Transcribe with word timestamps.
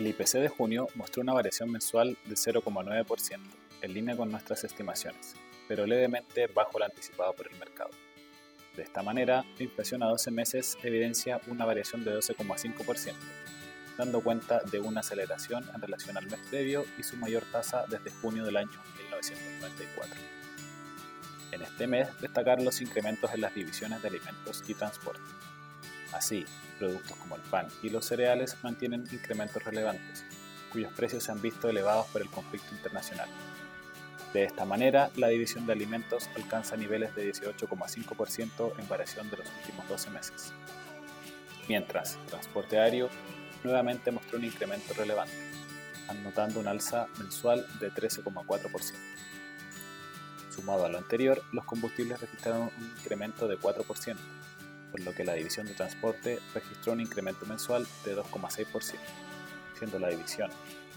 El 0.00 0.06
IPC 0.06 0.38
de 0.38 0.48
junio 0.48 0.88
mostró 0.94 1.20
una 1.20 1.34
variación 1.34 1.70
mensual 1.70 2.16
de 2.24 2.34
0,9%, 2.34 3.38
en 3.82 3.92
línea 3.92 4.16
con 4.16 4.30
nuestras 4.30 4.64
estimaciones, 4.64 5.34
pero 5.68 5.84
levemente 5.84 6.46
bajo 6.46 6.78
lo 6.78 6.86
anticipado 6.86 7.34
por 7.34 7.46
el 7.48 7.58
mercado. 7.58 7.90
De 8.74 8.82
esta 8.82 9.02
manera, 9.02 9.44
la 9.58 9.62
inflación 9.62 10.02
a 10.02 10.06
12 10.06 10.30
meses 10.30 10.78
evidencia 10.82 11.42
una 11.48 11.66
variación 11.66 12.02
de 12.02 12.16
12,5%, 12.16 13.12
dando 13.98 14.22
cuenta 14.22 14.62
de 14.72 14.80
una 14.80 15.00
aceleración 15.00 15.68
en 15.74 15.82
relación 15.82 16.16
al 16.16 16.24
mes 16.24 16.40
previo 16.48 16.86
y 16.98 17.02
su 17.02 17.18
mayor 17.18 17.42
tasa 17.52 17.84
desde 17.86 18.10
junio 18.22 18.42
del 18.46 18.56
año 18.56 18.80
1994. 19.02 20.16
En 21.52 21.60
este 21.60 21.86
mes, 21.86 22.08
destacar 22.22 22.62
los 22.62 22.80
incrementos 22.80 23.34
en 23.34 23.42
las 23.42 23.54
divisiones 23.54 24.00
de 24.00 24.08
alimentos 24.08 24.64
y 24.66 24.72
transporte. 24.72 25.20
Así, 26.12 26.44
productos 26.78 27.16
como 27.16 27.36
el 27.36 27.42
pan 27.42 27.68
y 27.82 27.90
los 27.90 28.06
cereales 28.06 28.56
mantienen 28.62 29.06
incrementos 29.12 29.62
relevantes, 29.62 30.24
cuyos 30.72 30.92
precios 30.92 31.24
se 31.24 31.32
han 31.32 31.40
visto 31.40 31.68
elevados 31.68 32.06
por 32.08 32.22
el 32.22 32.28
conflicto 32.28 32.74
internacional. 32.74 33.28
De 34.32 34.44
esta 34.44 34.64
manera, 34.64 35.10
la 35.16 35.28
división 35.28 35.66
de 35.66 35.72
alimentos 35.72 36.30
alcanza 36.36 36.76
niveles 36.76 37.14
de 37.16 37.32
18,5% 37.32 38.72
en 38.78 38.88
variación 38.88 39.28
de 39.28 39.38
los 39.38 39.46
últimos 39.58 39.88
12 39.88 40.10
meses. 40.10 40.52
Mientras, 41.68 42.16
transporte 42.26 42.78
aéreo 42.78 43.08
nuevamente 43.64 44.10
mostró 44.10 44.38
un 44.38 44.44
incremento 44.44 44.94
relevante, 44.94 45.34
anotando 46.08 46.60
un 46.60 46.68
alza 46.68 47.08
mensual 47.18 47.66
de 47.80 47.92
13,4%. 47.92 48.94
Sumado 50.54 50.84
a 50.84 50.88
lo 50.88 50.98
anterior, 50.98 51.42
los 51.52 51.64
combustibles 51.64 52.20
registraron 52.20 52.70
un 52.76 52.84
incremento 52.98 53.48
de 53.48 53.58
4%, 53.58 54.16
por 54.90 55.00
lo 55.00 55.14
que 55.14 55.24
la 55.24 55.34
división 55.34 55.66
de 55.66 55.74
transporte 55.74 56.38
registró 56.54 56.92
un 56.92 57.00
incremento 57.00 57.46
mensual 57.46 57.86
de 58.04 58.16
2,6%, 58.16 58.96
siendo 59.78 59.98
la 59.98 60.08
división 60.08 60.50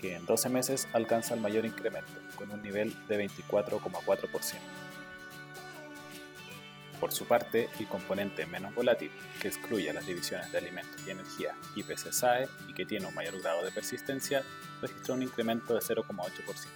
que 0.00 0.14
en 0.14 0.26
12 0.26 0.48
meses 0.48 0.88
alcanza 0.92 1.34
el 1.34 1.40
mayor 1.40 1.64
incremento, 1.64 2.12
con 2.36 2.50
un 2.50 2.62
nivel 2.62 2.94
de 3.08 3.26
24,4%. 3.26 4.58
Por 7.00 7.12
su 7.12 7.26
parte, 7.26 7.68
el 7.78 7.86
componente 7.86 8.46
menos 8.46 8.74
volátil, 8.74 9.10
que 9.40 9.48
excluye 9.48 9.92
las 9.92 10.06
divisiones 10.06 10.50
de 10.50 10.58
alimentos 10.58 11.00
y 11.06 11.10
energía 11.10 11.54
IPC-SAE 11.74 12.48
y 12.68 12.72
que 12.72 12.86
tiene 12.86 13.06
un 13.06 13.14
mayor 13.14 13.38
grado 13.40 13.62
de 13.62 13.70
persistencia, 13.70 14.42
registró 14.80 15.14
un 15.14 15.22
incremento 15.22 15.74
de 15.74 15.80
0,8%. 15.80 16.66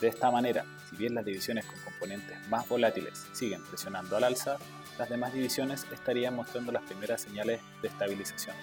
De 0.00 0.08
esta 0.08 0.30
manera, 0.30 0.64
si 0.90 0.96
bien 0.96 1.14
las 1.14 1.24
divisiones 1.24 1.64
con 1.66 1.78
componentes 1.80 2.36
más 2.48 2.68
volátiles 2.68 3.26
siguen 3.32 3.62
presionando 3.64 4.16
al 4.16 4.24
alza, 4.24 4.58
las 4.98 5.08
demás 5.08 5.32
divisiones 5.32 5.86
estarían 5.92 6.36
mostrando 6.36 6.72
las 6.72 6.82
primeras 6.82 7.22
señales 7.22 7.60
de 7.82 7.88
estabilización, 7.88 8.54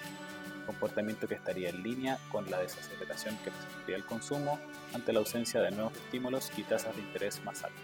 comportamiento 0.66 1.28
que 1.28 1.34
estaría 1.34 1.68
en 1.68 1.82
línea 1.82 2.18
con 2.30 2.50
la 2.50 2.58
desaceleración 2.58 3.36
que 3.44 3.50
presentaría 3.50 3.96
el 3.96 4.04
consumo 4.04 4.58
ante 4.94 5.12
la 5.12 5.18
ausencia 5.18 5.60
de 5.60 5.70
nuevos 5.70 5.92
estímulos 5.94 6.50
y 6.56 6.62
tasas 6.62 6.94
de 6.96 7.02
interés 7.02 7.42
más 7.44 7.64
altas. 7.64 7.82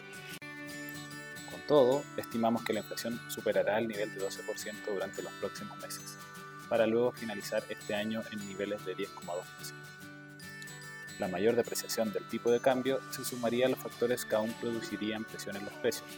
Con 1.51 1.61
todo, 1.67 2.03
estimamos 2.17 2.65
que 2.65 2.73
la 2.73 2.81
inflación 2.81 3.21
superará 3.29 3.79
el 3.79 3.89
nivel 3.89 4.15
de 4.15 4.21
12% 4.21 4.75
durante 4.93 5.23
los 5.23 5.33
próximos 5.35 5.79
meses, 5.79 6.17
para 6.69 6.87
luego 6.87 7.13
finalizar 7.13 7.63
este 7.69 7.95
año 7.95 8.23
en 8.31 8.47
niveles 8.47 8.85
de 8.85 8.97
10,2%. 8.97 9.73
La 11.19 11.27
mayor 11.29 11.57
depreciación 11.57 12.13
del 12.13 12.25
tipo 12.29 12.51
de 12.51 12.61
cambio 12.61 13.01
se 13.11 13.25
sumaría 13.25 13.67
a 13.67 13.69
los 13.71 13.79
factores 13.79 14.25
que 14.25 14.37
aún 14.37 14.53
producirían 14.61 15.25
presión 15.25 15.57
en 15.57 15.65
los 15.65 15.75
precios, 15.75 16.09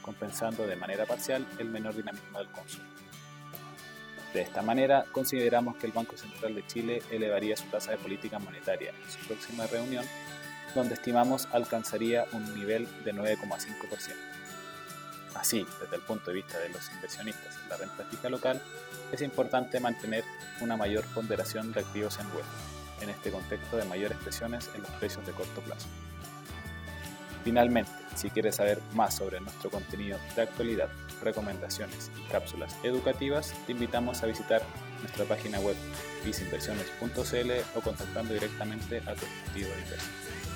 compensando 0.00 0.66
de 0.66 0.76
manera 0.76 1.04
parcial 1.04 1.46
el 1.58 1.68
menor 1.68 1.94
dinamismo 1.94 2.38
del 2.38 2.48
consumo. 2.48 2.84
De 4.32 4.42
esta 4.42 4.62
manera, 4.62 5.04
consideramos 5.12 5.76
que 5.76 5.86
el 5.86 5.92
Banco 5.92 6.16
Central 6.16 6.54
de 6.54 6.66
Chile 6.66 7.02
elevaría 7.10 7.56
su 7.56 7.64
tasa 7.66 7.92
de 7.92 7.98
política 7.98 8.38
monetaria 8.38 8.90
en 8.90 9.10
su 9.10 9.26
próxima 9.26 9.66
reunión, 9.66 10.04
donde 10.74 10.94
estimamos 10.94 11.48
alcanzaría 11.52 12.26
un 12.32 12.54
nivel 12.54 12.86
de 13.04 13.14
9,5%. 13.14 14.14
Así, 15.34 15.66
desde 15.80 15.96
el 15.96 16.02
punto 16.02 16.30
de 16.30 16.36
vista 16.36 16.58
de 16.58 16.70
los 16.70 16.90
inversionistas 16.92 17.58
en 17.62 17.68
la 17.68 17.76
renta 17.76 18.04
fija 18.04 18.30
local, 18.30 18.60
es 19.12 19.20
importante 19.20 19.80
mantener 19.80 20.24
una 20.60 20.76
mayor 20.76 21.04
ponderación 21.14 21.72
de 21.72 21.80
activos 21.80 22.18
en 22.18 22.26
web, 22.34 22.44
en 23.00 23.10
este 23.10 23.30
contexto 23.30 23.76
de 23.76 23.84
mayores 23.84 24.18
presiones 24.18 24.70
en 24.74 24.82
los 24.82 24.90
precios 24.92 25.26
de 25.26 25.32
corto 25.32 25.60
plazo. 25.60 25.86
Finalmente, 27.44 27.92
si 28.16 28.28
quieres 28.30 28.56
saber 28.56 28.80
más 28.94 29.14
sobre 29.14 29.40
nuestro 29.40 29.70
contenido 29.70 30.18
de 30.34 30.42
actualidad, 30.42 30.88
recomendaciones 31.22 32.10
y 32.18 32.28
cápsulas 32.30 32.76
educativas, 32.82 33.54
te 33.66 33.72
invitamos 33.72 34.22
a 34.22 34.26
visitar 34.26 34.62
nuestra 35.00 35.24
página 35.26 35.60
web 35.60 35.76
visinversiones.cl 36.24 37.50
o 37.76 37.80
contactando 37.82 38.34
directamente 38.34 38.98
a 38.98 39.14
tu 39.14 39.24
ejecutivo 39.26 39.68
de 39.68 39.80
inversión. 39.80 40.55